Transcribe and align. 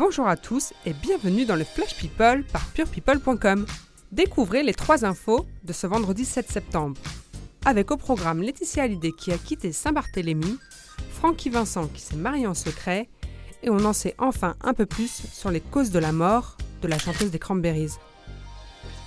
Bonjour 0.00 0.26
à 0.26 0.38
tous 0.38 0.72
et 0.86 0.94
bienvenue 0.94 1.44
dans 1.44 1.56
le 1.56 1.62
Flash 1.62 1.94
People 1.94 2.42
par 2.50 2.64
purepeople.com. 2.68 3.66
Découvrez 4.10 4.62
les 4.62 4.72
trois 4.72 5.04
infos 5.04 5.44
de 5.62 5.74
ce 5.74 5.86
vendredi 5.86 6.24
7 6.24 6.50
septembre. 6.50 6.98
Avec 7.66 7.90
au 7.90 7.98
programme 7.98 8.40
Laetitia 8.40 8.84
Hallyday 8.84 9.12
qui 9.12 9.30
a 9.30 9.36
quitté 9.36 9.72
Saint-Barthélemy, 9.72 10.56
Francky 11.10 11.50
Vincent 11.50 11.86
qui 11.88 12.00
s'est 12.00 12.16
marié 12.16 12.46
en 12.46 12.54
secret, 12.54 13.10
et 13.62 13.68
on 13.68 13.84
en 13.84 13.92
sait 13.92 14.14
enfin 14.16 14.54
un 14.62 14.72
peu 14.72 14.86
plus 14.86 15.10
sur 15.30 15.50
les 15.50 15.60
causes 15.60 15.90
de 15.90 15.98
la 15.98 16.12
mort 16.12 16.56
de 16.80 16.88
la 16.88 16.96
chanteuse 16.96 17.30
des 17.30 17.38
Cranberries. 17.38 17.98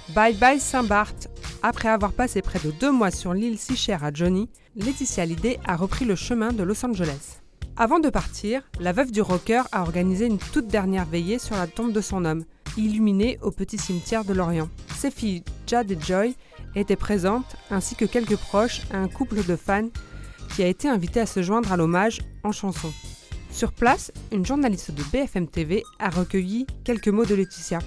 Bye 0.10 0.36
bye 0.36 0.60
Saint-Barth 0.60 1.28
Après 1.64 1.90
avoir 1.90 2.12
passé 2.12 2.44
près 2.44 2.60
de 2.60 2.70
deux 2.70 2.92
mois 2.92 3.10
sur 3.10 3.34
l'île 3.34 3.58
si 3.58 3.76
chère 3.76 4.04
à 4.04 4.14
Johnny, 4.14 4.48
Laetitia 4.76 5.24
Hallyday 5.24 5.60
a 5.66 5.76
repris 5.76 6.06
le 6.06 6.16
chemin 6.16 6.54
de 6.54 6.62
Los 6.62 6.86
Angeles. 6.86 7.43
Avant 7.76 8.00
de 8.00 8.10
partir, 8.10 8.62
la 8.80 8.92
veuve 8.92 9.12
du 9.12 9.22
rocker 9.22 9.64
a 9.72 9.82
organisé 9.82 10.28
une 10.28 10.38
toute 10.38 10.68
dernière 10.68 11.06
veillée 11.06 11.40
sur 11.40 11.56
la 11.56 11.66
tombe 11.66 11.92
de 11.92 12.02
son 12.02 12.24
homme, 12.24 12.46
illuminée 12.78 13.40
au 13.42 13.50
petit 13.50 13.80
cimetière 13.80 14.24
de 14.24 14.34
Lorient. 14.34 14.70
Ses 14.96 15.10
filles 15.10 15.44
Jade 15.66 15.90
et 15.90 15.98
Joy 16.00 16.36
étaient 16.76 16.96
présentes, 16.96 17.56
ainsi 17.72 17.96
que 17.96 18.06
quelques 18.06 18.36
proches 18.36 18.82
et 18.92 18.96
un 18.96 19.08
couple 19.08 19.44
de 19.44 19.56
fans 19.56 19.90
qui 20.56 20.62
a 20.62 20.68
été 20.68 20.88
invité 20.88 21.20
à 21.20 21.26
se 21.26 21.42
joindre 21.42 21.72
à 21.72 21.78
l'hommage 21.78 22.22
en 22.44 22.52
chanson. 22.52 22.94
Sur 23.50 23.72
place, 23.72 24.12
une 24.32 24.46
journaliste 24.46 24.92
de 24.92 25.04
BFM 25.12 25.48
TV 25.48 25.84
a 25.98 26.12
recueilli 26.12 26.68
quelques 26.84 27.08
mots 27.08 27.26
de 27.26 27.34
Laetitia. 27.34 27.80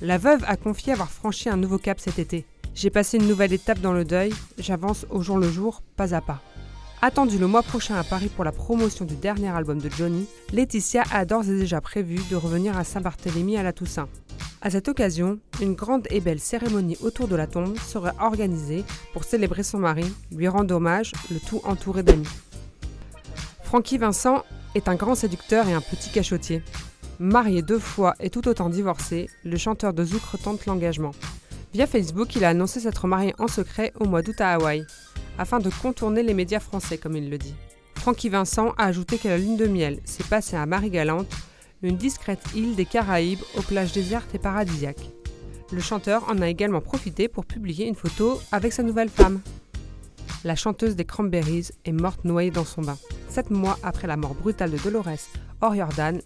La 0.00 0.16
veuve 0.16 0.44
a 0.46 0.56
confié 0.56 0.94
avoir 0.94 1.10
franchi 1.10 1.50
un 1.50 1.58
nouveau 1.58 1.76
cap 1.76 2.00
cet 2.00 2.18
été. 2.18 2.46
J'ai 2.74 2.88
passé 2.88 3.18
une 3.18 3.28
nouvelle 3.28 3.52
étape 3.52 3.80
dans 3.80 3.92
le 3.92 4.06
deuil, 4.06 4.32
j'avance 4.56 5.04
au 5.10 5.20
jour 5.20 5.36
le 5.36 5.50
jour, 5.50 5.82
pas 5.96 6.14
à 6.14 6.22
pas. 6.22 6.40
Attendu 7.02 7.38
le 7.38 7.46
mois 7.46 7.62
prochain 7.62 7.94
à 7.94 8.04
Paris 8.04 8.28
pour 8.28 8.44
la 8.44 8.52
promotion 8.52 9.06
du 9.06 9.16
dernier 9.16 9.48
album 9.48 9.80
de 9.80 9.88
Johnny, 9.88 10.26
Laetitia 10.52 11.02
a 11.10 11.24
d'ores 11.24 11.48
et 11.48 11.58
déjà 11.58 11.80
prévu 11.80 12.20
de 12.30 12.36
revenir 12.36 12.76
à 12.76 12.84
Saint-Barthélemy 12.84 13.56
à 13.56 13.62
la 13.62 13.72
Toussaint. 13.72 14.06
À 14.60 14.68
cette 14.68 14.86
occasion, 14.86 15.38
une 15.62 15.72
grande 15.72 16.06
et 16.10 16.20
belle 16.20 16.40
cérémonie 16.40 16.98
autour 17.00 17.26
de 17.26 17.36
la 17.36 17.46
tombe 17.46 17.78
sera 17.78 18.12
organisée 18.20 18.84
pour 19.14 19.24
célébrer 19.24 19.62
son 19.62 19.78
mari, 19.78 20.12
lui 20.30 20.46
rendre 20.46 20.74
hommage, 20.74 21.12
le 21.30 21.40
tout 21.40 21.62
entouré 21.64 22.02
d'amis. 22.02 22.28
Francky 23.62 23.96
Vincent 23.96 24.44
est 24.74 24.86
un 24.86 24.94
grand 24.94 25.14
séducteur 25.14 25.66
et 25.68 25.72
un 25.72 25.80
petit 25.80 26.10
cachotier. 26.10 26.62
Marié 27.18 27.62
deux 27.62 27.78
fois 27.78 28.14
et 28.20 28.28
tout 28.28 28.46
autant 28.46 28.68
divorcé, 28.68 29.30
le 29.44 29.56
chanteur 29.56 29.94
de 29.94 30.04
Zouk 30.04 30.20
tente 30.44 30.66
l'engagement. 30.66 31.12
Via 31.72 31.86
Facebook, 31.86 32.36
il 32.36 32.44
a 32.44 32.50
annoncé 32.50 32.80
s'être 32.80 33.06
marié 33.06 33.32
en 33.38 33.48
secret 33.48 33.94
au 33.98 34.04
mois 34.04 34.20
d'août 34.20 34.38
à 34.40 34.52
Hawaï 34.52 34.84
afin 35.40 35.58
de 35.58 35.70
contourner 35.70 36.22
les 36.22 36.34
médias 36.34 36.60
français, 36.60 36.98
comme 36.98 37.16
il 37.16 37.30
le 37.30 37.38
dit. 37.38 37.54
Francky 37.94 38.28
Vincent 38.28 38.74
a 38.76 38.84
ajouté 38.84 39.16
que 39.16 39.28
la 39.28 39.38
lune 39.38 39.56
de 39.56 39.66
miel 39.66 39.98
s'est 40.04 40.22
passée 40.22 40.56
à 40.56 40.66
Marie-Galante, 40.66 41.32
une 41.82 41.96
discrète 41.96 42.42
île 42.54 42.76
des 42.76 42.84
Caraïbes 42.84 43.40
aux 43.56 43.62
plages 43.62 43.92
désertes 43.92 44.34
et 44.34 44.38
paradisiaques. 44.38 45.10
Le 45.72 45.80
chanteur 45.80 46.28
en 46.28 46.42
a 46.42 46.48
également 46.48 46.82
profité 46.82 47.26
pour 47.26 47.46
publier 47.46 47.86
une 47.86 47.94
photo 47.94 48.38
avec 48.52 48.74
sa 48.74 48.82
nouvelle 48.82 49.08
femme. 49.08 49.40
La 50.44 50.56
chanteuse 50.56 50.94
des 50.94 51.06
Cranberries 51.06 51.70
est 51.86 51.92
morte 51.92 52.24
noyée 52.24 52.50
dans 52.50 52.66
son 52.66 52.82
bain. 52.82 52.98
Sept 53.30 53.50
mois 53.50 53.78
après 53.82 54.06
la 54.06 54.18
mort 54.18 54.34
brutale 54.34 54.72
de 54.72 54.78
Dolores 54.78 55.28
O'Riordan, 55.62 56.20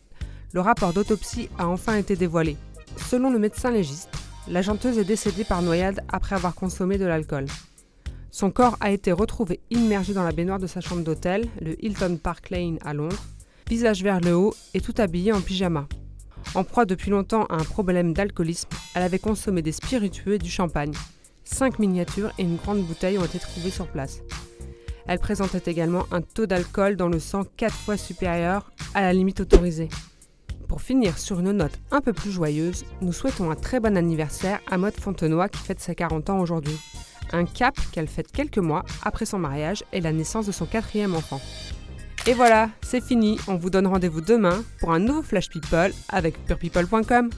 le 0.53 0.61
rapport 0.61 0.93
d'autopsie 0.93 1.49
a 1.59 1.69
enfin 1.69 1.95
été 1.95 2.17
dévoilé. 2.17 2.57
Selon 2.97 3.31
le 3.31 3.39
médecin 3.39 3.71
légiste, 3.71 4.11
la 4.49 4.63
chanteuse 4.63 4.99
est 4.99 5.05
décédée 5.05 5.45
par 5.45 5.63
noyade 5.63 6.03
après 6.09 6.35
avoir 6.35 6.57
consommé 6.57 6.99
de 6.99 7.07
l'alcool. 7.07 7.47
Son 8.35 8.51
corps 8.51 8.77
a 8.81 8.91
été 8.91 9.13
retrouvé 9.13 9.61
immergé 9.71 10.13
dans 10.13 10.25
la 10.25 10.33
baignoire 10.33 10.59
de 10.59 10.67
sa 10.67 10.81
chambre 10.81 11.05
d'hôtel, 11.05 11.47
le 11.61 11.77
Hilton 11.85 12.19
Park 12.21 12.51
Lane 12.51 12.81
à 12.85 12.93
Londres, 12.93 13.23
visage 13.69 14.03
vers 14.03 14.19
le 14.19 14.35
haut 14.35 14.53
et 14.75 14.81
tout 14.81 14.93
habillé 14.99 15.33
en 15.33 15.41
pyjama. 15.41 15.87
En 16.57 16.65
proie 16.65 16.85
depuis 16.85 17.13
longtemps 17.13 17.45
à 17.45 17.55
un 17.55 17.63
problème 17.63 18.13
d'alcoolisme, 18.13 18.71
elle 18.97 19.05
avait 19.05 19.21
consommé 19.21 19.63
des 19.63 19.71
spiritueux 19.71 20.35
et 20.35 20.39
du 20.39 20.51
champagne. 20.51 20.95
Cinq 21.45 21.79
miniatures 21.79 22.33
et 22.37 22.43
une 22.43 22.57
grande 22.57 22.83
bouteille 22.83 23.19
ont 23.19 23.25
été 23.25 23.39
trouvées 23.39 23.71
sur 23.71 23.87
place. 23.87 24.19
Elle 25.07 25.21
présentait 25.21 25.71
également 25.71 26.07
un 26.11 26.21
taux 26.21 26.47
d'alcool 26.47 26.97
dans 26.97 27.09
le 27.09 27.21
sang 27.21 27.45
quatre 27.57 27.77
fois 27.77 27.97
supérieur 27.97 28.73
à 28.95 29.03
la 29.03 29.13
limite 29.13 29.39
autorisée. 29.39 29.91
Pour 30.67 30.83
finir 30.83 31.19
sur 31.19 31.39
une 31.39 31.53
note 31.53 31.79
un 31.93 32.01
peu 32.01 32.13
plus 32.13 32.33
joyeuse, 32.33 32.85
nous 33.01 33.13
souhaitons 33.13 33.53
un 33.53 33.55
très 33.55 33.79
bon 33.79 33.97
anniversaire 33.97 34.59
à 34.69 34.77
Maud 34.77 34.95
Fontenoy 34.99 35.49
qui 35.51 35.61
fête 35.61 35.79
ses 35.79 35.95
40 35.95 36.31
ans 36.31 36.41
aujourd'hui 36.41 36.77
un 37.33 37.45
cap 37.45 37.75
qu'elle 37.93 38.09
fête 38.09 38.33
quelques 38.33 38.59
mois 38.59 38.85
après 39.03 39.27
son 39.27 39.39
mariage 39.39 39.85
et 39.93 40.01
la 40.01 40.13
naissance 40.13 40.47
de 40.47 40.53
son 40.53 40.67
quatrième 40.67 41.15
enfant. 41.15 41.41
Et 42.27 42.33
voilà, 42.33 42.71
c'est 42.83 43.03
fini, 43.03 43.39
on 43.49 43.57
vous 43.57 43.69
donne 43.71 43.87
rendez-vous 43.87 44.23
demain 44.23 44.65
pour 44.81 44.93
un 44.93 44.99
nouveau 44.99 45.23
Flash 45.23 45.51
People 45.51 45.93
avec 46.09 46.43
purepeople.com. 46.47 47.31